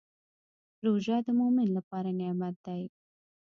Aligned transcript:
روژه 0.85 1.17
د 1.25 1.27
مؤمن 1.39 1.67
لپاره 1.77 2.09
نعمت 2.19 2.55
دی. 2.65 2.81